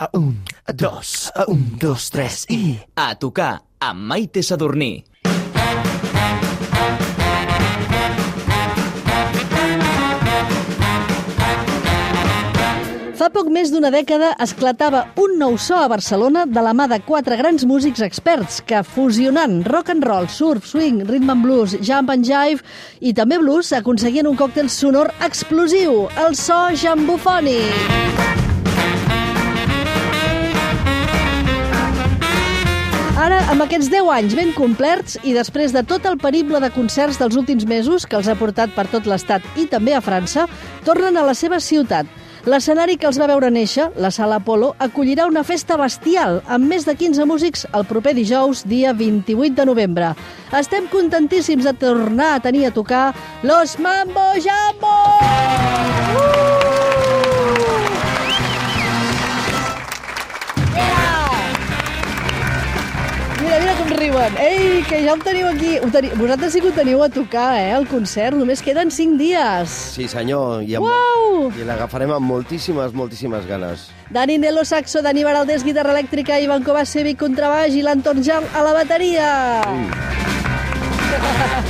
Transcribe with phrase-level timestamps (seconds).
[0.00, 2.72] A un, a dos, a un, dos, tres i...
[2.96, 5.04] A tocar amb Maite Sadurní.
[13.12, 17.02] Fa poc més d'una dècada esclatava un nou so a Barcelona de la mà de
[17.04, 22.08] quatre grans músics experts que, fusionant rock and roll, surf, swing, rhythm and blues, jump
[22.08, 22.64] and jive
[23.04, 28.39] i també blues, aconseguien un còctel sonor explosiu, el so jambofònic.
[33.30, 37.20] Ara, amb aquests 10 anys ben complerts i després de tot el perible de concerts
[37.20, 40.48] dels últims mesos que els ha portat per tot l'estat i també a França,
[40.82, 42.10] tornen a la seva ciutat.
[42.50, 46.88] L'escenari que els va veure néixer, la Sala Apolo, acollirà una festa bestial amb més
[46.90, 50.10] de 15 músics el proper dijous, dia 28 de novembre.
[50.50, 53.12] Estem contentíssims de tornar a tenir a tocar
[53.46, 54.96] Los Mambo Jambo!
[56.10, 56.89] Mira,
[63.94, 64.36] riuen.
[64.42, 65.78] Ei, que ja ho teniu aquí.
[65.82, 66.14] Ho teniu...
[66.18, 68.36] Vosaltres sí que ho teniu a tocar, eh, el concert.
[68.38, 69.68] Només queden 5 dies.
[69.96, 71.50] Sí, senyor, i, amb, Uau!
[71.54, 73.88] i l'agafarem amb moltíssimes, moltíssimes ganes.
[74.10, 78.72] Dani Nelo Saxo, Dani Baraldés, guitarra elèctrica, Ivan Kovacevic, contrabaix i l'Anton Jam a la
[78.82, 79.28] bateria.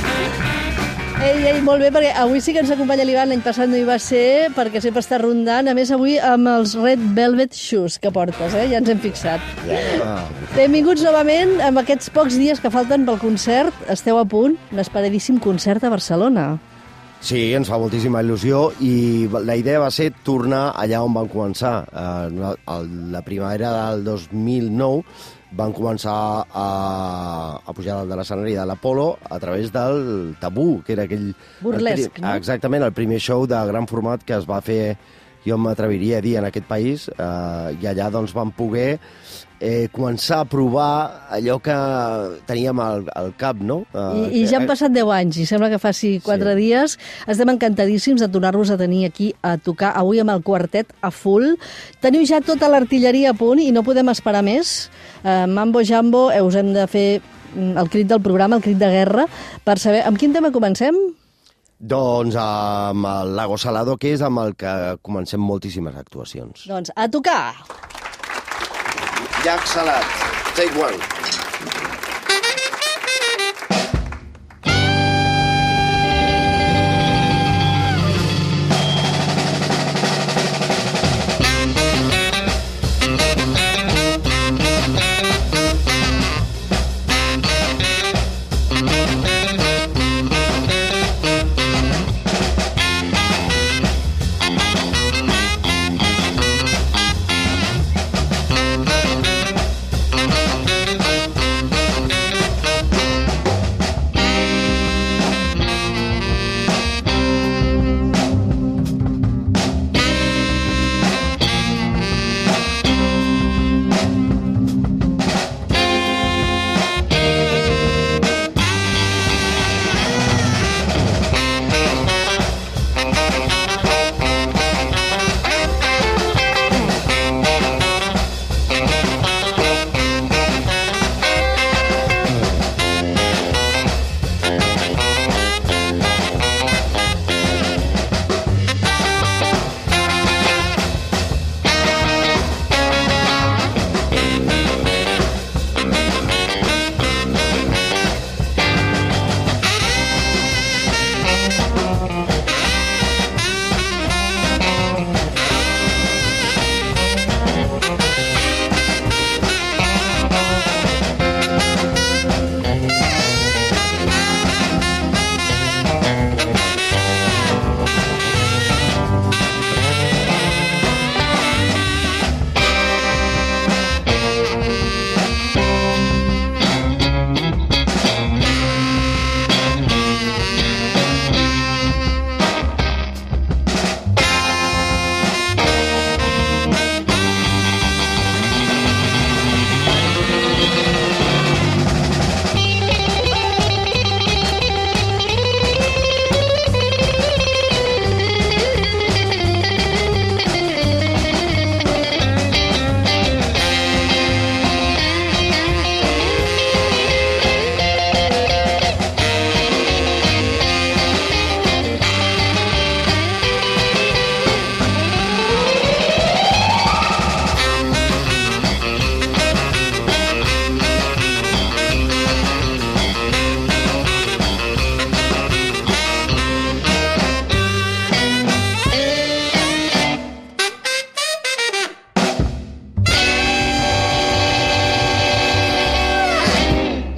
[1.21, 3.83] Ei, ei, molt bé, perquè avui sí que ens acompanya l'Ivan, l'any passat no hi
[3.85, 8.09] va ser, perquè sempre està rondant, a més avui amb els Red Velvet Shoes que
[8.13, 8.63] portes, eh?
[8.71, 9.43] ja ens hem fixat.
[10.01, 10.23] Ah,
[10.55, 15.37] Benvinguts novament, amb aquests pocs dies que falten pel concert, esteu a punt, un esperadíssim
[15.43, 16.47] concert a Barcelona.
[17.21, 21.83] Sí, ens fa moltíssima il·lusió i la idea va ser tornar allà on van començar.
[21.85, 22.55] Eh,
[23.13, 25.05] la primavera del 2009
[25.57, 26.15] van començar
[26.47, 26.67] a,
[27.59, 31.31] a pujar dalt de l'escenari de l'Apolo a través del Tabú, que era aquell...
[31.61, 32.35] Burlesc, el no?
[32.39, 34.95] Exactament, el primer show de gran format que es va fer,
[35.45, 38.99] jo m'atreviria a dir, en aquest país, eh, i allà doncs vam poder
[39.61, 41.75] eh, començar a provar allò que
[42.49, 43.83] teníem al, al cap, no?
[43.93, 46.55] I, Eh, I ja han que- passat 10 anys, i sembla que faci 4 Sí.
[46.57, 46.97] dies.
[47.27, 51.53] Estem encantadíssims de tornar-vos a tenir aquí a tocar avui amb el quartet a full.
[52.01, 54.89] Teniu ja tota l'artilleria a punt i no podem esperar més.
[55.23, 57.21] Uh, Mambo Jambo, eh, us hem de fer
[57.55, 59.27] mm, el crit del programa, el crit de guerra,
[59.63, 60.01] per saber...
[60.07, 60.95] Amb quin tema comencem?
[61.77, 66.65] Doncs amb el Lago Salado, que és amb el que comencem moltíssimes actuacions.
[66.67, 67.53] Doncs a tocar!
[69.43, 70.05] Llac Salat,
[70.55, 71.40] take one.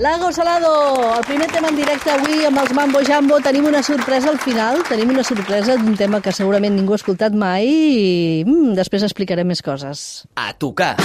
[0.04, 3.38] Diego Salado, el primer tema en directe avui amb els Mambo Jambo.
[3.40, 7.32] Tenim una sorpresa al final, tenim una sorpresa d'un tema que segurament ningú ha escoltat
[7.32, 10.26] mai i mm, després explicarem més coses.
[10.36, 10.98] A tocar.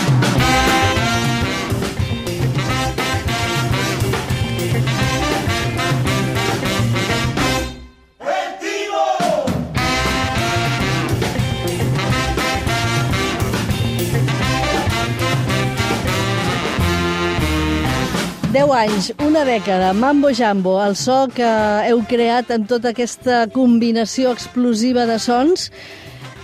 [18.58, 21.46] Deu anys, una dècada, Mambo Jambo, el so que
[21.86, 25.68] heu creat en tota aquesta combinació explosiva de sons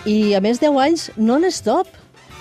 [0.06, 1.90] i, a més, 10 anys non-stop.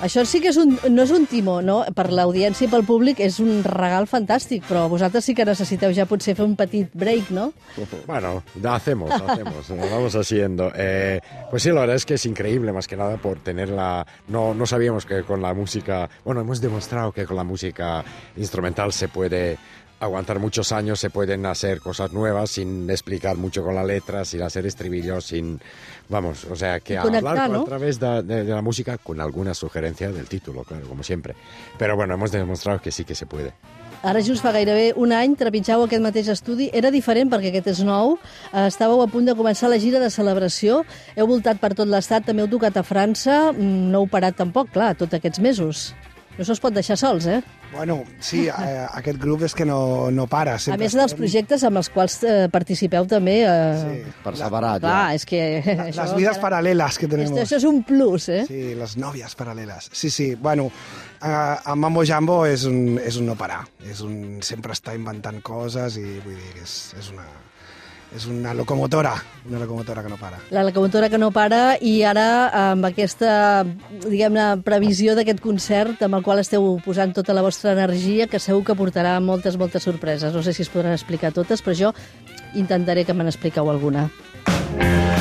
[0.04, 1.78] Això sí que és un, no és un timó, no?
[1.96, 6.04] Per l'audiència i pel públic és un regal fantàstic, però vosaltres sí que necessiteu ja
[6.10, 7.52] potser fer un petit break, no?
[8.08, 10.72] Bueno, hacemos, hacemos, lo vamos haciendo.
[10.76, 14.06] Eh, pues sí, la verdad es que es increíble, más que nada por tenerla...
[14.28, 16.10] No, no sabíamos que con la música...
[16.26, 18.04] Bueno, hemos demostrado que con la música
[18.36, 19.58] instrumental se puede
[20.04, 24.42] aguantar muchos años, se pueden hacer cosas nuevas sin explicar mucho con la letra, sin
[24.42, 25.60] hacer estribillos, sin...
[26.10, 27.62] Vamos, o sea, que conectar, hablar ¿no?
[27.62, 31.34] a través de, de- de la música con alguna sugerencia del título, claro, como siempre.
[31.78, 33.54] Pero bueno, hemos demostrado que sí que se puede.
[34.04, 36.66] Ara just fa gairebé un any trepitjau aquest mateix estudi.
[36.76, 38.18] Era diferent perquè aquest és nou.
[38.52, 40.82] Estàveu a punt de començar la gira de celebració.
[41.16, 43.54] Heu voltat per tot l'estat, també heu tocat a França.
[43.54, 45.94] Mm, No heu parat tampoc, clar, tots aquests mesos.
[46.34, 47.42] No s'us pot deixar sols, eh?
[47.74, 50.56] Bueno, sí, eh, aquest grup és que no, no para.
[50.58, 53.36] A Sempre més dels projectes amb els quals eh, participeu també...
[53.46, 53.78] Eh...
[53.84, 54.14] Sí.
[54.26, 55.20] Per separat, Clar, ja.
[55.20, 55.42] és que...
[55.68, 57.32] La- Las vidas paralelas que tenemos.
[57.38, 58.44] Esto, això és un plus, eh?
[58.50, 59.92] Sí, les nòvies paral·leles.
[59.94, 60.70] Sí, sí, bueno,
[61.22, 63.62] eh, en Mambo Jambo és un, és un no parar.
[63.86, 67.26] És un sempre estar inventant coses i vull dir que és, és una,
[68.16, 69.14] és una locomotora,
[69.50, 70.40] una locomotora que no para.
[70.52, 73.64] La locomotora que no para i ara amb aquesta,
[74.06, 78.64] diguem-ne, previsió d'aquest concert amb el qual esteu posant tota la vostra energia que segur
[78.68, 80.34] que portarà moltes, moltes sorpreses.
[80.34, 81.94] No sé si es podran explicar totes, però jo
[82.54, 84.10] intentaré que me n'expliqueu alguna.
[84.78, 85.13] Avui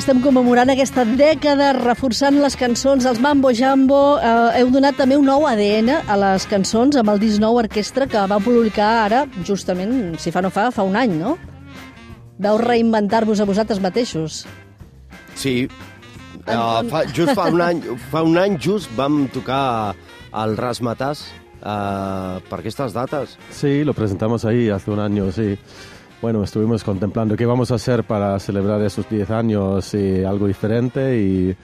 [0.00, 4.16] estem commemorant aquesta dècada, reforçant les cançons dels Mambo Jambo.
[4.16, 8.06] Eh, heu donat també un nou ADN a les cançons amb el disc nou orquestra
[8.08, 11.34] que va publicar ara, justament, si fa no fa, fa un any, no?
[12.40, 14.46] Vau reinventar-vos a vosaltres mateixos.
[15.36, 15.68] Sí.
[16.46, 19.92] Uh, fa, just fa un any, fa un any just vam tocar
[20.32, 21.26] al Rasmatàs
[21.60, 23.36] uh, per aquestes dates.
[23.52, 25.58] Sí, lo presentamos ahí hace un año, sí.
[26.22, 31.18] Bueno, estuvimos contemplando qué vamos a hacer para celebrar esos 10 años y algo diferente
[31.18, 31.56] y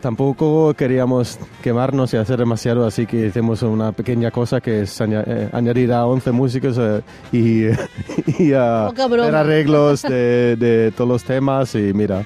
[0.00, 5.48] tampoco queríamos quemarnos y hacer demasiado, así que hicimos una pequeña cosa que es eh,
[5.52, 7.66] añadir a 11 músicos eh, y,
[8.42, 12.24] y a hacer arreglos de, de todos los temas y mira,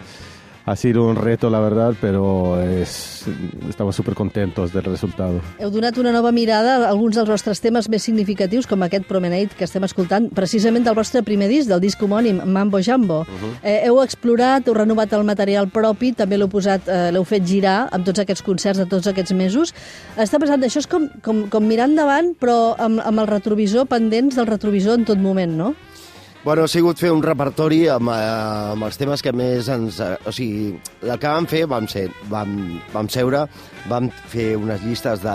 [0.69, 3.25] ha sido un reto la verdad, pero es,
[3.69, 5.41] estamos súper contentos del resultado.
[5.59, 9.57] Heu donat una nova mirada a alguns dels vostres temes més significatius, com aquest Promenade
[9.57, 13.25] que estem escoltant, precisament del vostre primer disc, del disc homònim, Mambo Jambo.
[13.63, 17.89] eh, heu explorat, heu renovat el material propi, també l'heu posat, eh, l'heu fet girar
[17.91, 19.73] amb tots aquests concerts de tots aquests mesos.
[20.17, 24.37] Està passant, això és com, com, com mirar endavant, però amb, amb el retrovisor pendents
[24.37, 25.75] del retrovisor en tot moment, no?
[26.45, 28.29] Bueno, ha sigut fer un repertori amb, eh,
[28.73, 29.99] amb els temes que més ens...
[30.01, 30.71] eh, O sigui,
[31.03, 32.53] el que vam fer, vam, ser, vam,
[32.95, 33.43] vam seure,
[33.91, 35.35] vam fer unes llistes de,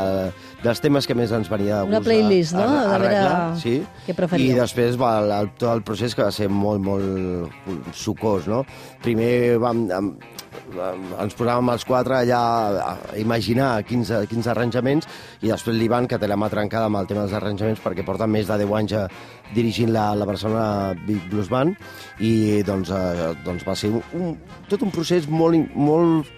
[0.63, 2.63] dels temes que més ens venia de Una gust playlist, no?
[2.63, 3.75] a, a, arreglar, sí.
[4.07, 4.55] què preferíeu.
[4.55, 8.63] I després va el, el, tot el procés que va ser molt, molt sucós, no?
[9.03, 10.42] Primer vam, am, am,
[10.73, 12.41] ens posàvem els quatre allà
[12.83, 15.07] a imaginar quins, quins arranjaments
[15.41, 18.27] i després l'Ivan, que té la mà trencada amb el tema dels arranjaments perquè porta
[18.27, 19.07] més de 10 anys eh,
[19.53, 21.75] dirigint la, la Barcelona Big Blues Band
[22.19, 24.37] i doncs, eh, doncs va ser un, un,
[24.69, 26.31] tot un procés molt, molt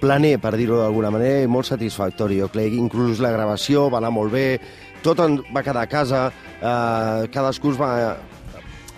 [0.00, 2.40] planer, per dir-ho d'alguna manera, i molt satisfactori.
[2.42, 4.46] Jo crec inclús la gravació va anar molt bé,
[5.04, 6.26] tot en, va quedar a casa,
[6.60, 7.92] eh, cadascú es va,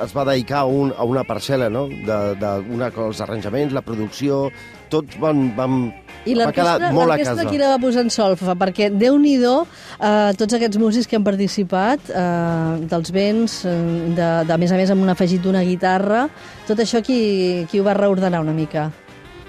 [0.05, 1.87] es va dedicar a, un, a una parcel·la, no?
[1.89, 4.49] De, de una, els arranjaments, la producció,
[4.93, 5.81] tots van, van,
[6.25, 7.49] I va quedar l'orquestra molt a l'orquestra casa.
[7.51, 8.55] qui la va posar en solfa?
[8.61, 9.57] Perquè, déu-n'hi-do,
[9.99, 13.75] eh, tots aquests músics que han participat, eh, dels vents, eh,
[14.15, 16.27] de, de, a més a més amb un afegit d'una guitarra,
[16.69, 18.91] tot això qui, qui ho va reordenar una mica?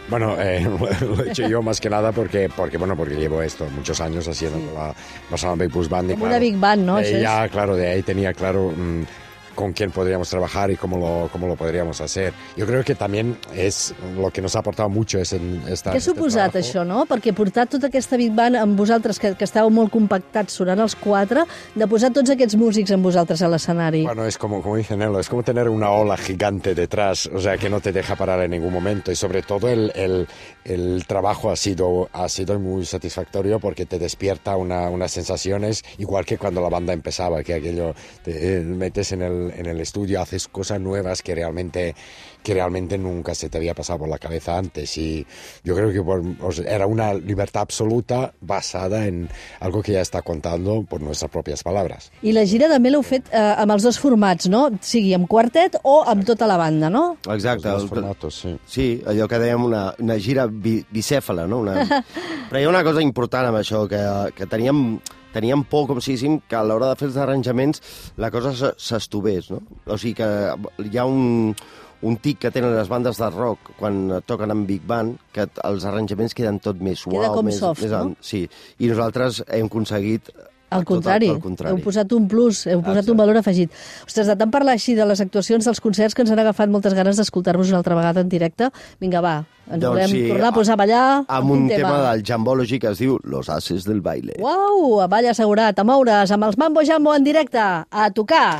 [0.09, 0.65] Bueno, eh,
[1.01, 4.27] lo he hecho yo más que nada porque, porque, bueno, porque llevo esto muchos años
[4.27, 4.93] haciendo con la
[5.29, 6.11] Barcelona Big Band.
[6.11, 6.99] y Como una big band, ¿no?
[6.99, 9.03] eh, ya, claro, de ahí tenía claro mm,
[9.59, 12.31] con quién podríamos trabajar y cómo lo, cómo lo podríamos hacer.
[12.55, 15.95] Yo creo que también es lo que nos ha aportado mucho es en esta, Què
[15.95, 16.59] ha este suposat trabajo.
[16.63, 17.01] això, no?
[17.09, 20.95] Perquè portar tota aquesta Big Band amb vosaltres, que, que estàveu molt compactats sonant els
[20.95, 21.43] quatre,
[21.75, 24.05] de posar tots aquests músics amb vosaltres a l'escenari.
[24.05, 27.57] Bueno, es como, como dice Nelo, es como tener una ola gigante detrás, o sea,
[27.57, 29.11] que no te deja parar en ningún momento.
[29.11, 30.25] Y sobre todo el, el,
[30.63, 36.25] el trabajo ha sido, ha sido muy satisfactorio porque te despierta una, unas sensaciones, igual
[36.25, 40.47] que cuando la banda empezaba, que aquello te metes en el, en el estudio, haces
[40.47, 41.95] cosas nuevas que realmente,
[42.43, 44.97] que realmente nunca se te había pasado por la cabeza antes.
[44.97, 45.25] Y
[45.63, 49.29] yo creo que por- o sea, era una libertad absoluta basada en
[49.59, 52.11] algo que ya está contando por nuestras propias palabras.
[52.21, 54.69] I la gira també l'heu fet eh, amb els dos formats, no?
[54.81, 57.17] Sigui amb quartet o amb tota la banda, no?
[57.31, 57.67] Exacte.
[57.69, 58.55] Los dos formatos, sí.
[58.65, 61.59] Sí, allò que dèiem, una, una gira bi, bicèfala, no?
[61.65, 61.83] Una...
[62.49, 63.99] Però hi ha una cosa important amb això, que,
[64.35, 64.99] que teníem,
[65.33, 67.81] teníem por, com si diguéssim, que a l'hora de fer els arranjaments
[68.17, 69.61] la cosa se- s'estovés, no?
[69.85, 70.29] O sigui que
[70.89, 71.53] hi ha un,
[72.01, 75.85] un tic que tenen les bandes de rock quan toquen amb Big Band, que els
[75.85, 77.17] arranjaments queden tot més suau.
[77.19, 78.15] Queda com més, soft, més, no?
[78.21, 78.45] Sí,
[78.79, 80.31] i nosaltres hem aconseguit...
[80.69, 81.73] Al tot el- contrari, contrari.
[81.75, 83.11] heu posat un plus, heu posat Exacte.
[83.11, 83.71] un valor afegit.
[84.05, 86.93] Ostres, de tant parlar així de les actuacions dels concerts que ens han agafat moltes
[86.93, 88.69] ganes d'escoltar-vos una altra vegada en directe.
[88.99, 92.11] Vinga, va, ens Doncs volem sí, tornar a posar a ballar Amb un quin tema
[92.11, 94.33] del Jambology que es diu Los Ases del Baile.
[94.39, 98.59] Uau, a ball assegurat, a moure's, amb els Mambo Jambo en directe, a tocar.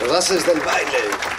[0.00, 1.37] Los Ases del Baile.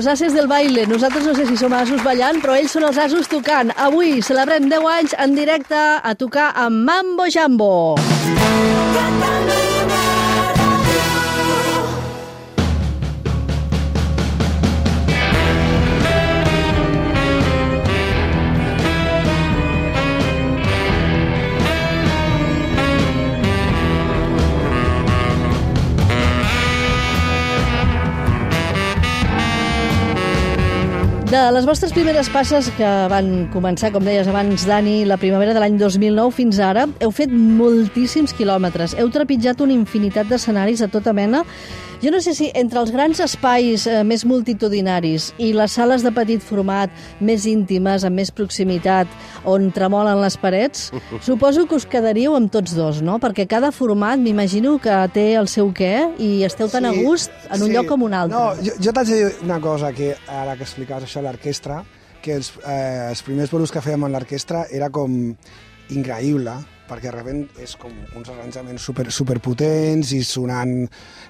[0.00, 0.86] Los ases del baile.
[0.86, 3.68] Nosaltres no sé si som asos ballant, però ells són els asos tocant.
[3.76, 7.74] Avui celebrem 10 anys en directe a tocar amb Mambo Jambo.
[31.30, 35.60] De les vostres primeres passes que van començar, com deies abans, Dani, la primavera de
[35.62, 41.14] l'any 2009 fins ara, heu fet moltíssims quilòmetres, heu trepitjat una infinitat d'escenaris de tota
[41.14, 41.44] mena.
[42.00, 46.08] Jo no sé si entre els grans espais eh, més multitudinaris i les sales de
[46.16, 46.88] petit format
[47.20, 49.10] més íntimes, amb més proximitat,
[49.44, 50.88] on tremolen les parets,
[51.28, 53.18] suposo que us quedaríeu amb tots dos, no?
[53.20, 57.60] Perquè cada format m'imagino que té el seu què i esteu tan a gust en
[57.60, 57.76] un sí.
[57.76, 58.32] lloc com un altre.
[58.32, 61.82] No, jo, jo t'haig de dir una cosa, que ara que explicaves això a l'orquestra,
[62.24, 65.20] que els, eh, els primers bolos que fèiem amb l'orquestra era com
[65.92, 66.56] increïble,
[66.90, 70.74] perquè repente és com uns arranjaments super, superpotents i sonant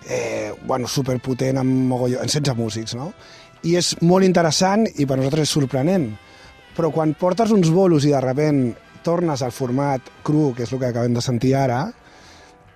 [0.08, 3.12] eh, bueno, superpotent amb, mogolló, amb 16 músics, no?
[3.68, 6.08] I és molt interessant i per nosaltres és sorprenent.
[6.76, 10.80] Però quan portes uns bolos i de repente tornes al format cru, que és el
[10.80, 11.82] que acabem de sentir ara,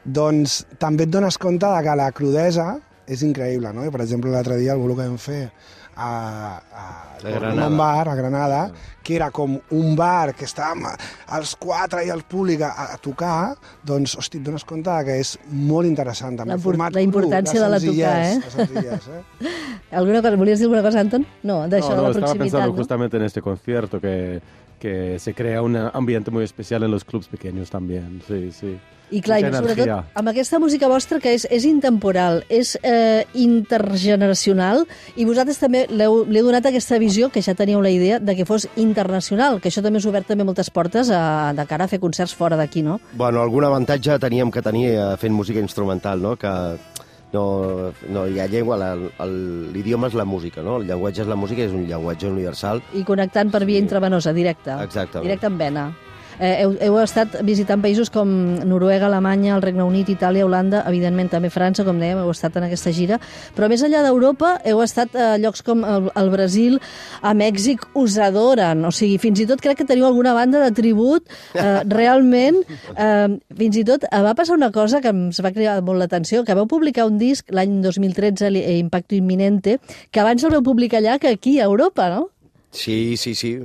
[0.05, 2.75] doncs també et dones compte de que la crudesa
[3.09, 3.85] és increïble, no?
[3.85, 5.49] I, per exemple, l'altre dia el bolo que vam fer
[5.97, 6.11] a,
[6.59, 6.85] a,
[7.25, 8.71] A un bar a Granada,
[9.03, 10.85] que era com un bar que estàvem
[11.39, 13.55] els quatre i el públic a, a tocar,
[13.87, 16.37] doncs, hosti, et dones compte que és molt interessant.
[16.41, 18.35] També, La format la importància cru, de la tocar, eh?
[18.43, 19.55] la senzillesa, eh?
[20.03, 21.25] Alguna cosa, volies dir alguna cosa, Anton?
[21.47, 22.79] No, d'això no, no, de la estaba proximitat, pensando no?
[22.81, 24.43] justamente en este concierto que,
[24.85, 28.21] que se crea un ambiente muy especial en los clubs pequeños también.
[28.29, 28.79] Sí, sí.
[29.13, 34.85] I clar, i sobretot amb aquesta música vostra que és, és intemporal, és eh, intergeneracional,
[35.17, 38.49] i vosaltres també li heu donat aquesta visió, que ja teníeu la idea, de que
[38.49, 41.93] fos internacional, que això també us ha obert també moltes portes a, de cara a
[41.93, 42.99] fer concerts fora d'aquí, no?
[43.13, 46.35] Bueno, algun avantatge teníem que tenir eh, fent música instrumental, no?
[46.41, 46.53] Que
[47.35, 48.79] no, no hi ha llengua,
[49.75, 50.79] l'idioma és la música, no?
[50.81, 52.83] El llenguatge és la música, és un llenguatge universal.
[52.95, 54.79] I connectant per via intravenosa, directe.
[54.87, 55.27] Exactament.
[55.29, 55.89] Directe amb vena.
[56.41, 58.29] Eh, heu, heu estat visitant països com
[58.67, 62.67] Noruega, Alemanya, el Regne Unit, Itàlia, Holanda, evidentment també França, com dèiem, heu estat en
[62.67, 63.21] aquesta gira,
[63.55, 66.81] però més enllà d'Europa heu estat a llocs com el, el Brasil,
[67.23, 70.73] a Mèxic, us adoren, o sigui, fins i tot crec que teniu alguna banda de
[70.75, 72.61] tribut, eh, realment,
[72.97, 76.43] eh, fins i tot eh, va passar una cosa que ens va cridar molt l'atenció,
[76.45, 79.79] que vau publicar un disc l'any 2013, li- eh, Impacto Imminente,
[80.11, 82.29] que abans el vau publicar allà que aquí a Europa, no?
[82.75, 83.59] Sí, sí, sí.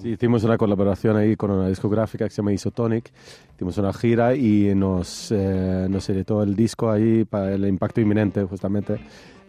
[0.00, 3.10] Sí, hicimos una colaboración ahí con una discográfica que se llama Isotonic.
[3.54, 8.44] Hicimos una gira y nos, eh, nos editó el disco ahí para el impacto inminente,
[8.44, 8.98] justamente,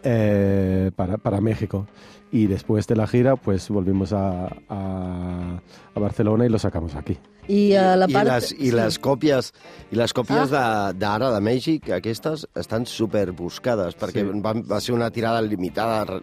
[0.02, 1.86] eh, para, para México.
[2.30, 5.60] Y después de la gira, pues volvimos a, a,
[5.94, 7.18] a Barcelona y lo sacamos aquí.
[7.48, 8.28] I a la I, part...
[8.28, 9.46] les, i les còpies,
[9.88, 10.92] i les còpies ah.
[10.92, 14.40] d'ara, de, Mèxic, aquestes, estan super buscades, perquè Sí.
[14.44, 16.20] va, va ser una tirada limitada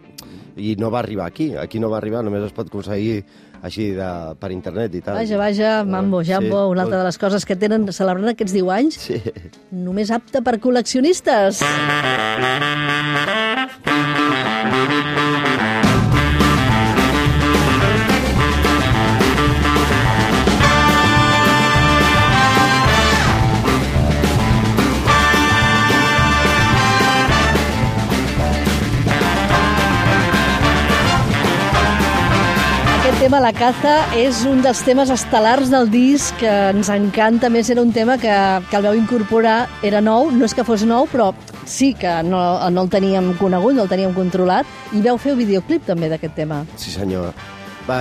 [0.56, 1.56] i no va arribar aquí.
[1.58, 3.24] Aquí no va arribar, només es pot aconseguir
[3.62, 5.16] així de, per internet i tal.
[5.20, 6.70] Vaja, vaja, Mambo, Jambo, Sí.
[6.72, 9.20] una altra de les coses que tenen celebrant aquests 10 anys, Sí.
[9.70, 11.62] només apte per col·leccionistes.
[33.36, 37.48] Tema, La caza, és un dels temes estel·lars del disc que ens encanta.
[37.48, 38.32] A més, era un tema que,
[38.70, 41.32] que el vau incorporar, era nou, no és que fos nou, però
[41.68, 45.42] sí que no, no el teníem conegut, no el teníem controlat, i vau fer un
[45.42, 46.62] videoclip també d'aquest tema.
[46.80, 47.34] Sí, senyor.
[47.88, 47.98] Va,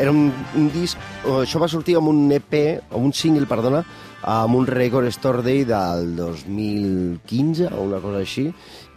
[0.00, 0.96] era un, un disc...
[1.26, 2.56] o Això va sortir amb un EP,
[2.92, 3.84] o un single, perdona,
[4.22, 8.46] amb un Record Store Day del 2015 o una cosa així,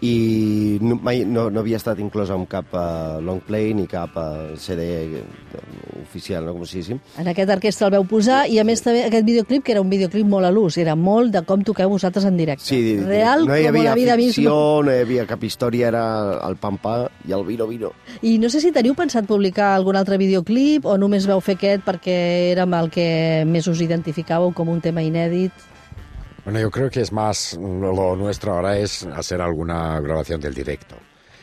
[0.04, 4.18] i no, mai no, no havia estat inclòs en cap uh, long play ni cap
[4.20, 5.22] uh, CD
[6.02, 6.54] oficial, no?
[6.56, 7.00] com si diguéssim.
[7.22, 9.92] En aquest orquestra el veu posar, i a més també aquest videoclip, que era un
[9.92, 12.66] videoclip molt a l'ús, era molt de com toqueu vosaltres en directe.
[12.68, 14.90] Sí, Real no hi havia la vida ficció, misma.
[14.90, 16.06] no hi havia cap història, era
[16.48, 17.94] el pam-pa i el vino-vino.
[18.22, 21.86] I no sé si teniu pensat publicar algun altre videoclip o només veu fer aquest
[21.88, 22.18] perquè
[22.52, 23.08] era amb el que
[23.48, 25.75] més us identificàveu com un tema inèdit.
[26.46, 30.96] Bueno, yo creo que es más, lo nuestro ahora es hacer alguna grabación del directo.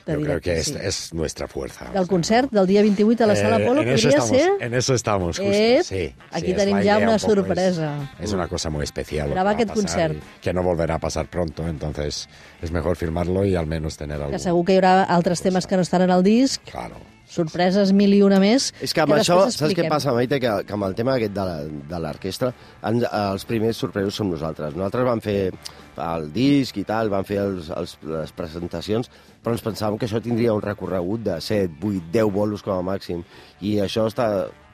[0.04, 0.74] Yo creo directo, que es, sí.
[0.80, 1.84] es nuestra fuerza.
[1.92, 4.50] Del concert del dia 28 a la Sala Eh, Polo, podria estamos, ser?
[4.60, 5.52] En eso estamos, justo.
[5.52, 8.10] Ep, sí, aquí sí, tenim ja una un poco, es- sorpresa.
[8.18, 9.30] Es, una cosa muy especial.
[9.30, 10.16] Gravar aquest concert.
[10.40, 12.28] Que no volverá a pasar pronto, entonces
[12.60, 14.30] es mejor firmarlo y al menos tener algo.
[14.32, 16.96] Que segur que hi haurà altres temes que no estan en el disc, Claro.
[17.32, 20.38] Sorpreses mil i una més, És que amb que això, saps què passa, Maite?
[20.42, 22.52] Que, que amb el tema aquest de l'orquestra,
[22.88, 24.76] els primers sorpresos som nosaltres.
[24.76, 25.38] Nosaltres vam fer
[26.02, 29.10] el disc i tal, vam fer els, els, les presentacions,
[29.42, 32.86] però ens pensàvem que això tindria un recorregut de 7, 8, 10 bolos com a
[32.92, 33.24] màxim.
[33.60, 34.28] I això està,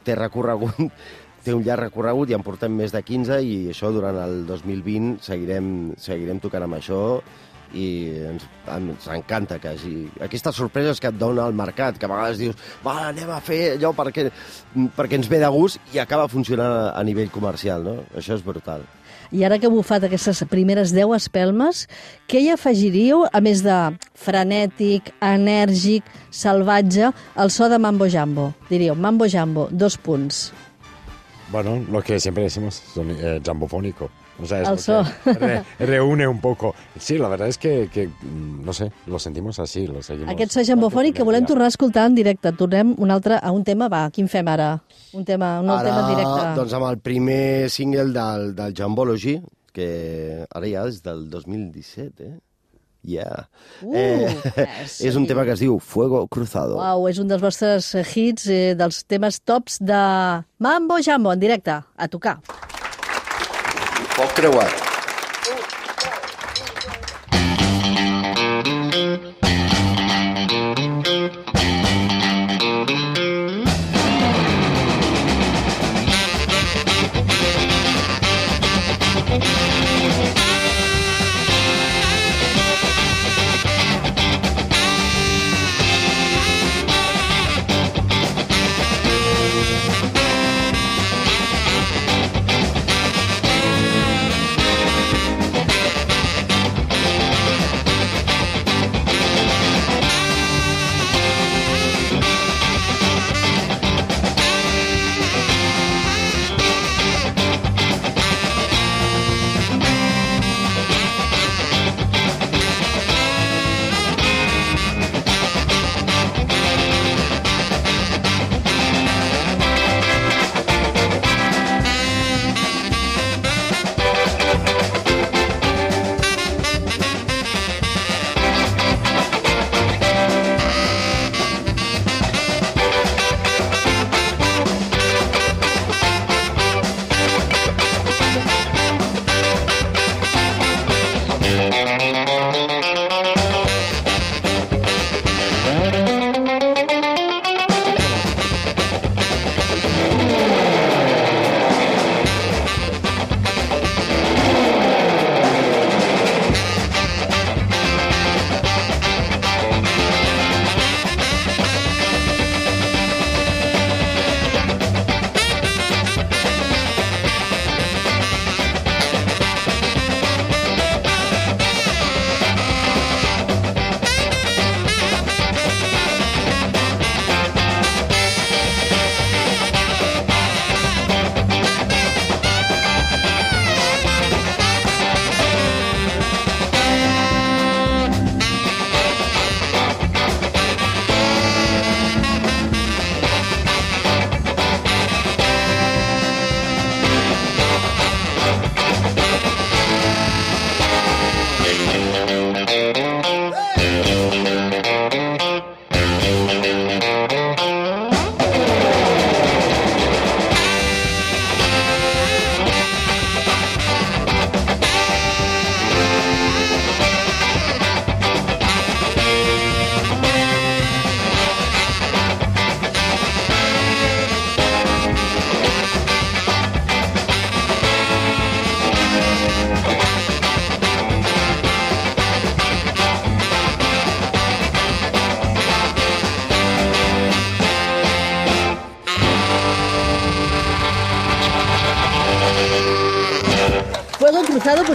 [0.06, 0.78] té recorregut,
[1.44, 5.22] té un llarg recorregut, ja en portem més de 15 i això durant el 2020
[5.24, 5.68] seguirem,
[6.02, 7.00] seguirem tocant amb això
[7.76, 7.86] i
[8.30, 9.94] ens, ens encanta que hagi...
[10.24, 13.74] Aquestes sorpreses que et dona el mercat, que a vegades dius, va, anem a fer
[13.74, 14.28] allò perquè,
[14.96, 17.98] perquè ens ve de gust i acaba funcionant a, a nivell comercial, no?
[18.16, 18.86] Això és brutal.
[19.28, 21.82] I ara que heu bufat aquestes primeres 10 espelmes,
[22.30, 23.76] què hi afegiríeu, a més de
[24.16, 28.54] frenètic, enèrgic, salvatge, el so de Mambo Jambo?
[28.70, 30.48] Diríeu, Mambo Jambo, dos punts.
[31.52, 34.10] Bueno, lo que siempre decimos, eh, jambofónico.
[34.40, 35.02] O sea, es Al so.
[35.24, 36.74] re- reúne un poco.
[36.98, 40.30] Sí, la verdad es que, que, mm, no sé, lo sentimos así, lo seguimos.
[40.32, 42.52] Aquest so jambofònic que volem tornar a escoltar en directe.
[42.52, 44.76] Tornem un altre, a un tema, va, quin fem ara?
[45.12, 46.54] Un tema, un nou ara, tema en directe.
[46.60, 49.40] doncs amb el primer single del, del Jambology,
[49.72, 52.38] que ara ja és del 2017, eh?
[53.08, 53.46] Yeah.
[53.80, 53.94] Uh,
[54.82, 56.76] és- és un tema que es diu Fuego Cruzado.
[56.76, 60.00] Uau, és un dels vostres eh, hits, eh, dels temes tops de
[60.58, 62.40] Mambo Jambo, en directe, a tocar.
[64.18, 64.87] Pokrewa.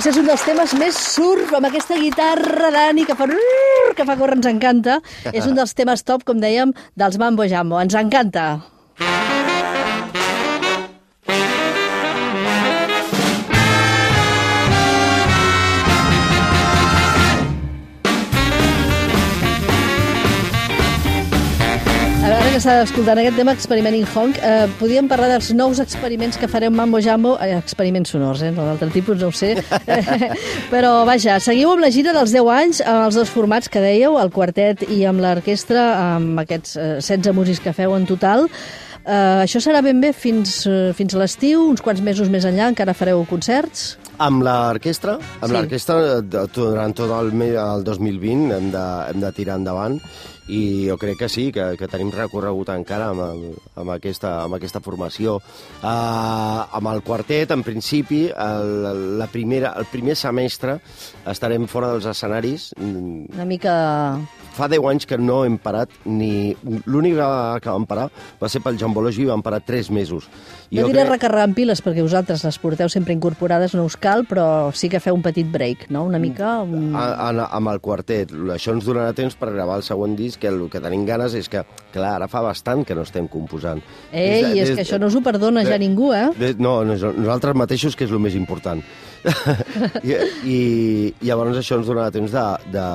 [0.03, 3.23] Potser és un dels temes més surf, amb aquesta guitarra d'Ani que fa...
[3.95, 4.97] que fa córrer, ens encanta.
[5.31, 7.79] És un dels temes top, com dèiem, dels Mambo Jambo.
[7.79, 8.49] Ens encanta.
[22.53, 26.75] Que s'ha escoltant aquest tema, Experimenting Honk, eh, podíem parlar dels nous experiments que farem
[26.75, 29.55] Mambo Jambo, eh, experiments sonors, eh, no d'altre tipus, no ho sé.
[30.73, 34.19] Però, vaja, seguiu amb la gira dels 10 anys, amb els dos formats que dèieu,
[34.21, 38.45] el quartet i amb l'orquestra, amb aquests eh, 16 músics que feu en total.
[39.01, 42.69] Eh, això serà ben bé fins, eh, fins a l'estiu, uns quants mesos més enllà,
[42.69, 43.95] encara fareu concerts?
[44.21, 45.55] Amb l'orquestra, amb Sí.
[45.57, 49.97] l'orquestra de- durant tot el, el 2020 hem de, hem de tirar endavant
[50.51, 53.43] i jo crec que sí, que, que tenim recorregut encara amb, el,
[53.79, 55.37] amb, aquesta, amb aquesta formació.
[55.83, 60.79] Uh, amb el quartet, en principi, el, la primera, el primer semestre
[61.29, 62.71] estarem fora dels escenaris.
[62.79, 63.75] Mm, Una mica...
[64.53, 66.51] Fa 10 anys que no hem parat ni...
[66.85, 68.03] L'únic que vam parar
[68.37, 70.27] va ser pel jambologi i vam parar 3 mesos.
[70.69, 73.87] I No jo diré crec- recarregar en piles perquè vosaltres les porteu sempre incorporades, no
[73.89, 76.03] us cal, però sí que feu un petit break, no?
[76.05, 76.59] Una mica...
[76.61, 76.93] Un...
[76.93, 78.29] a, a, amb el quartet.
[78.53, 81.47] Això ens donarà temps per gravar el següent disc, que el que tenim ganes és
[81.49, 81.61] que,
[81.93, 83.81] clar, ara fa bastant que no estem composant.
[84.11, 86.13] Ei, Des de- és des que de- això no us ho perdona ja de- ningú,
[86.13, 86.29] eh?
[86.37, 88.81] de- No, nos- nosaltres mateixos, que és el més important.
[90.03, 90.13] I,
[90.49, 90.57] I
[91.21, 92.43] llavors això ens donarà temps de,
[92.73, 92.87] de,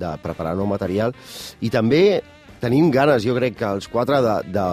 [0.00, 1.14] de preparar nou material.
[1.60, 2.22] I també
[2.60, 4.66] tenim ganes, jo crec que els quatre, de, de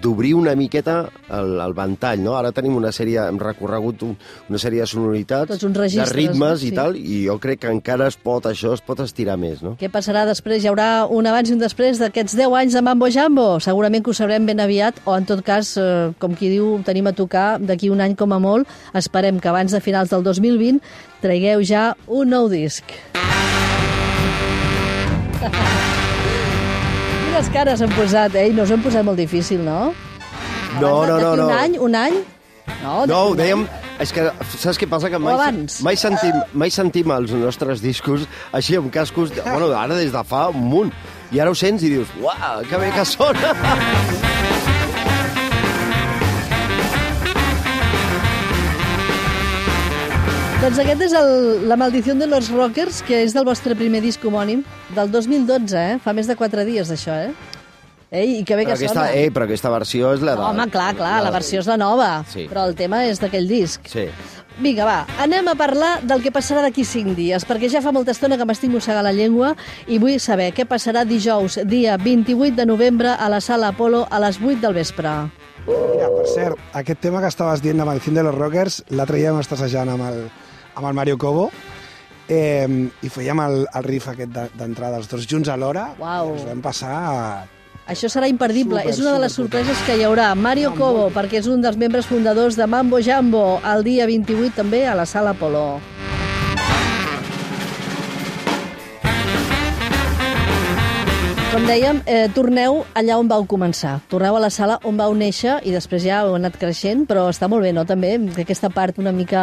[0.00, 2.36] d'obrir una miqueta el, el ventall, no?
[2.38, 4.16] Ara tenim una sèrie, hem recorregut un,
[4.48, 6.66] una sèrie de sonoritats, Tots uns registres, de ritmes no?
[6.66, 6.74] i Sí.
[6.76, 9.74] tal, i jo crec que encara es pot, això es pot estirar més, no?
[9.80, 10.62] Què passarà després?
[10.64, 13.58] Hi haurà un abans i un després d'aquests 10 anys de Mambo Jambo?
[13.60, 17.06] Segurament que ho sabrem ben aviat, o en tot cas, eh, com qui diu, tenim
[17.06, 18.68] a tocar d'aquí un any com a molt.
[18.94, 20.80] Esperem que abans de finals del 2020
[21.20, 22.84] traigueu ja un nou disc.
[27.42, 28.42] Quines cares han posat, eh?
[28.52, 29.88] I no us hem posat molt difícil, no?
[30.78, 31.46] No, no, no, no.
[31.48, 31.72] Un any?
[31.74, 32.18] Un any?
[32.84, 33.64] No, No, ho dèiem...
[33.98, 35.10] És que, saps què passa?
[35.10, 35.80] Que mai, abans.
[35.82, 40.44] mai, sentim, mai sentim els nostres discos així amb cascos, bueno, ara des de fa
[40.54, 40.94] un munt.
[41.34, 43.56] I ara ho sents i dius, uau, que bé que sona!
[50.62, 51.32] Doncs aquest és el,
[51.68, 54.60] La maldició de los rockers, que és del vostre primer disc homònim,
[54.94, 55.96] del 2012, eh?
[56.04, 57.32] Fa més de 4 dies, d'això, eh?
[58.12, 59.16] Ei, i que bé Però que aquesta, sona.
[59.16, 60.44] eh, però aquesta versió és la de...
[60.44, 62.44] Home, clar, clar, la versió és la nova, Sí.
[62.50, 63.88] però el tema és d'aquell disc.
[63.88, 64.04] Sí.
[64.60, 68.12] Vinga, va, anem a parlar del que passarà d'aquí 5 dies, perquè ja fa molta
[68.12, 69.54] estona que m'estic mossegant la llengua
[69.88, 74.20] i vull saber què passarà dijous, dia 28 de novembre, a la Sala Apolo, a
[74.20, 75.08] les 8 del vespre.
[75.66, 79.32] Mira, per cert, aquest tema que estaves dient, La maldició de los rockers, l'altre dia
[79.32, 80.22] vam estar assajant amb el,
[80.74, 81.50] amb el Mario Cobo
[82.28, 82.68] eh,
[83.02, 85.90] i fèiem el, el riff aquest de- d'entrada, els dos junts alhora.
[85.98, 86.32] Uau.
[86.34, 86.94] i Ens vam passar...
[87.92, 88.78] Això serà imperdible.
[88.78, 90.28] Super, és una de les sorpreses que hi haurà.
[90.38, 94.54] Mario No, Cobo, perquè és un dels membres fundadors de Mambo Jambo, el dia 28
[94.62, 95.80] també a la Sala Apolo.
[101.52, 103.98] Com dèiem, eh, torneu allà on vau començar.
[104.08, 107.46] Torneu a la sala on vau néixer i després ja heu anat creixent, però està
[107.48, 109.42] molt bé, no?, també, que aquesta part una mica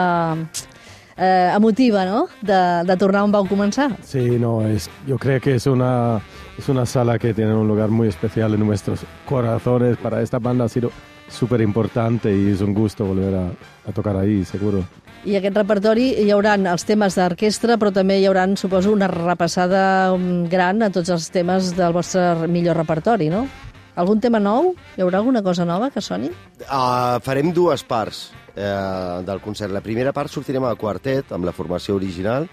[1.20, 3.92] eh, emotiva, no?, de, de tornar on vau començar.
[4.04, 6.22] Sí, no, es, yo creo que es una,
[6.58, 9.98] es una sala que tiene un lugar muy especial en nuestros corazones.
[9.98, 10.92] Para esta banda ha sido
[11.28, 13.52] súper importante y es un gusto volver a,
[13.88, 14.84] a tocar ahí, seguro.
[15.28, 20.14] I aquest repertori hi haurà els temes d'orquestra, però també hi haurà, suposo, una repassada
[20.16, 23.44] mm, gran a tots els temes del vostre millor repertori, no?
[24.00, 24.74] Algun tema nou?
[24.96, 26.30] Hi haurà alguna cosa nova que soni?
[26.64, 29.74] Uh, farem dues parts eh, del concert.
[29.76, 32.48] La primera part sortirem al quartet, amb la formació original,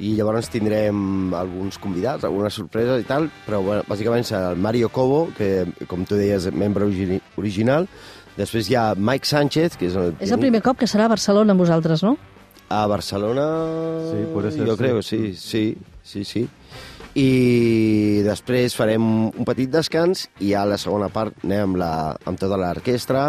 [0.00, 4.88] i llavors tindrem alguns convidats, algunes sorpreses i tal, però bueno, bàsicament serà el Mario
[4.90, 7.86] Cobo, que, com tu deies, membre origi original,
[8.38, 10.14] Després hi ha Mike Sánchez, que és el...
[10.22, 12.14] És el primer cop que serà a Barcelona amb vosaltres, no?
[12.70, 13.46] A Barcelona...
[14.06, 14.80] Sí, puede ser, Jo sí.
[14.80, 15.64] crec, sí, sí,
[16.02, 16.44] sí, sí.
[17.18, 21.92] I després farem un petit descans i a la segona part anem amb, la,
[22.28, 23.24] amb tota l'orquestra,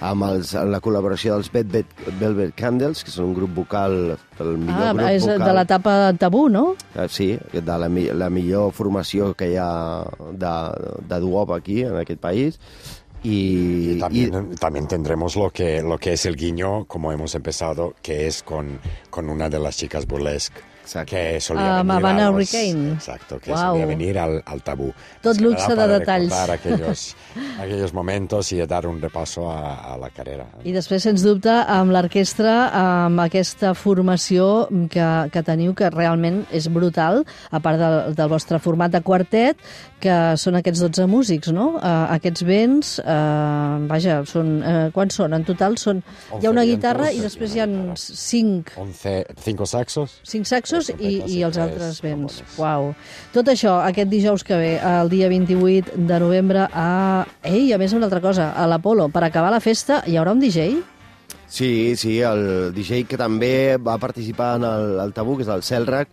[0.00, 3.96] amb, els, amb la col·laboració dels Velvet, Velvet Candles, que són un grup vocal,
[4.40, 5.42] el millor Ah, grup és vocal.
[5.48, 6.76] de l'etapa tabú, no?
[6.94, 10.54] Eh, Sí, de la, la millor formació que hi ha de,
[11.10, 12.60] de duop aquí, en aquest país.
[13.22, 17.94] I, Y también, también tendremos lo que, lo que es el guiño, como hemos empezado,
[18.00, 18.78] que es con,
[19.10, 20.58] con una de las chicas burlesque.
[20.90, 21.14] Exacto.
[21.14, 22.92] Que solía Ah, venir Havana a los- Hurricane.
[22.94, 24.92] Exacto, que solía venir al, al tabú.
[25.22, 26.32] Tot que luxe de detalls.
[26.50, 27.16] aquellos,
[27.60, 30.46] aquellos momentos y dar un repaso a, a la carrera.
[30.64, 32.56] I després, sens dubte, amb l'orquestra,
[33.06, 37.22] amb aquesta formació que, que teniu, que realment és brutal,
[37.54, 39.62] a part del, del vostre format de quartet,
[40.00, 41.74] que són aquests 12 músics, no?
[41.76, 45.34] Uh, aquests vents, uh, vaja, són, uh, quants són?
[45.36, 46.02] En total són...
[46.40, 48.16] Hi ha una guitarra i després hi ha una guitarra.
[48.16, 49.12] cinc, Once,
[49.44, 50.18] cinco saxos.
[50.24, 52.40] cinc saxos Tres i, i els tres altres vents.
[52.60, 52.92] Uau.
[53.34, 57.26] Tot això, aquest dijous que ve, el dia 28 de novembre, a...
[57.42, 60.42] Ei, a més, una altra cosa, a l'Apolo, per acabar la festa, hi haurà un
[60.42, 60.80] DJ?
[61.50, 65.64] Sí, sí, el DJ que també va participar en el, el tabú, que és el
[65.66, 66.12] Celrac,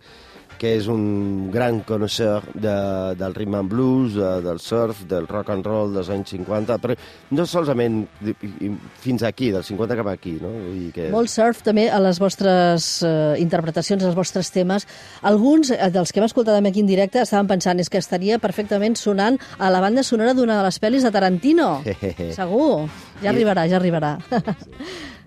[0.58, 2.74] que és un gran coneixedor de,
[3.20, 6.96] del rhythm and blues, de, del surf, del rock and roll dels anys 50, però
[7.38, 10.50] no solament i- fins aquí, del 50 cap aquí, no?
[10.74, 11.08] Dir que...
[11.14, 14.86] Molt surf també a les vostres eh, interpretacions, als vostres temes.
[15.22, 18.98] Alguns eh, dels que hem escoltat aquí en directe estaven pensant és que estaria perfectament
[18.98, 21.70] sonant a la banda sonora d'una de les pel·lis de Tarantino.
[22.38, 22.88] Segur.
[23.22, 24.16] Ja arribarà, ja arribarà.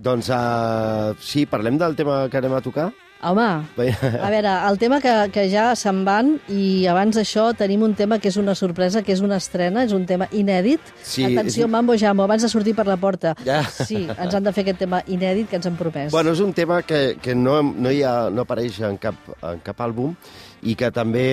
[0.02, 2.90] Doncs uh, sí, parlem del tema que anem a tocar?
[3.22, 7.92] Home, a veure, el tema que, que ja se'n van i abans d'això tenim un
[7.94, 10.82] tema que és una sorpresa, que és una estrena, és un tema inèdit.
[11.06, 13.36] Sí, Atenció, és- Mambo Jambo, abans de sortir per la porta.
[13.46, 13.60] Ja.
[13.70, 16.10] Sí, ens han de fer aquest tema inèdit que ens han promès.
[16.12, 19.62] Bueno, és un tema que, que no, no, hi ha, no apareix en cap, en
[19.62, 20.18] cap àlbum
[20.66, 21.30] i que també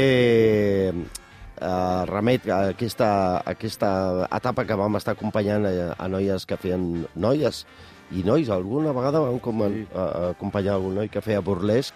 [0.92, 6.60] eh, remet a aquesta, a aquesta etapa que vam estar acompanyant a, a noies que
[6.60, 7.64] feien noies
[8.16, 11.94] i nois, alguna vegada vam com, a, a, acompanyar algun noi que feia burlesc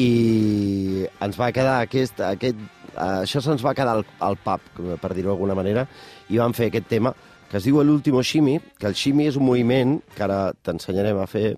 [0.00, 2.56] i ens va quedar aquest, aquest
[2.96, 4.64] això se'ns va quedar al, al pub,
[5.02, 5.84] per dir-ho d'alguna manera,
[6.32, 7.12] i vam fer aquest tema
[7.52, 11.26] que es diu l'último shimi, que el shimi és un moviment que ara t'ensenyarem a
[11.28, 11.50] fer.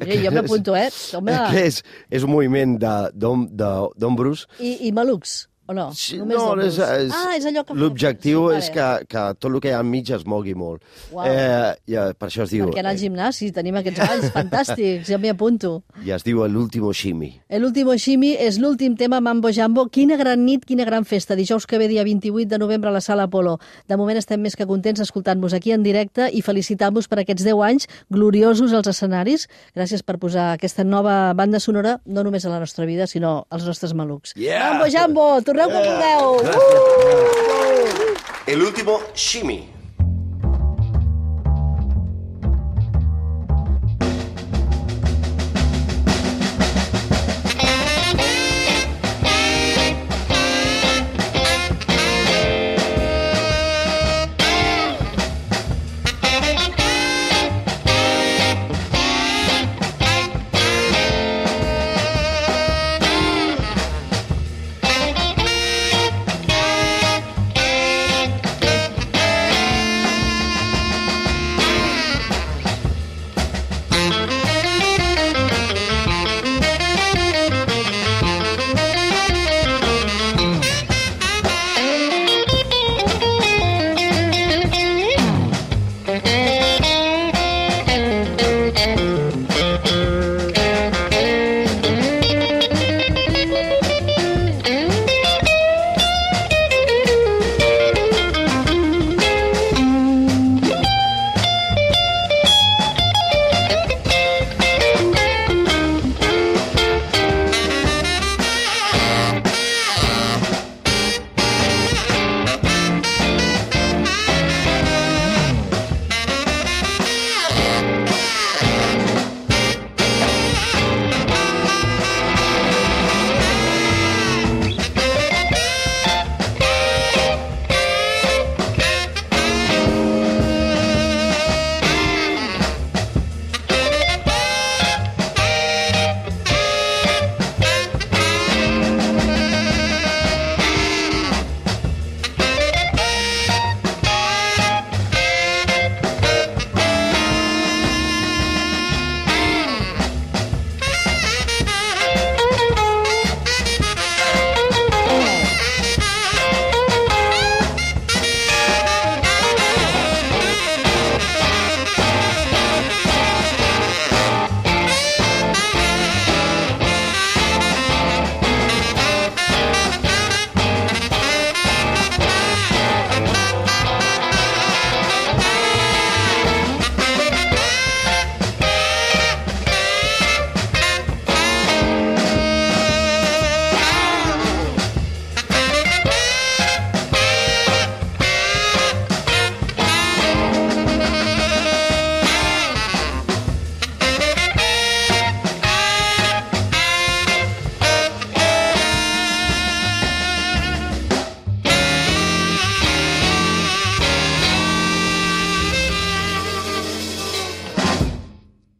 [0.00, 0.86] Eh, jo m'apunto, eh?
[1.18, 1.34] Home.
[1.52, 4.46] Que és, és un moviment de- d'om- de- d'ombros.
[4.64, 5.88] I, I malucs, o no?
[5.94, 7.76] Sí, Només no, és, és, ah, és allò que...
[7.76, 10.84] L'objectiu Sí, és que, que tot el que hi ha enmig es mogui molt.
[11.12, 11.26] Uau.
[11.26, 12.68] Eh, ja, per això es diu...
[12.68, 15.80] Perquè anar al gimnàs, sí, tenim aquests balls fantàstics, ja m'hi apunto.
[16.06, 17.32] I es diu l'último shimi.
[17.48, 19.86] El último Shimi és l'últim tema Mambo Jambo.
[19.90, 21.36] Quina gran nit, quina gran festa.
[21.38, 23.56] Dijous que ve, dia 28 de novembre, a la Sala Apolo.
[23.88, 27.62] De moment estem més que contents escoltant-vos aquí en directe i felicitant-vos per aquests 10
[27.66, 29.48] anys gloriosos als escenaris.
[29.74, 33.66] Gràcies per posar aquesta nova banda sonora, no només a la nostra vida, sinó als
[33.66, 34.34] nostres malucs.
[34.36, 34.72] Yeah!
[34.72, 35.26] Mambo Jambo,
[35.64, 36.42] vulgueu!
[38.46, 39.75] El último shimi.